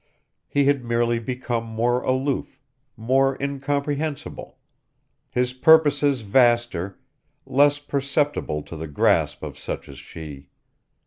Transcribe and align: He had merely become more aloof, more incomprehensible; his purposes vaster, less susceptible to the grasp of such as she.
He 0.47 0.65
had 0.65 0.83
merely 0.83 1.19
become 1.19 1.63
more 1.63 2.01
aloof, 2.01 2.59
more 2.97 3.37
incomprehensible; 3.39 4.57
his 5.29 5.53
purposes 5.53 6.21
vaster, 6.21 6.97
less 7.45 7.79
susceptible 7.87 8.63
to 8.63 8.75
the 8.75 8.87
grasp 8.87 9.43
of 9.43 9.59
such 9.59 9.87
as 9.87 9.99
she. 9.99 10.49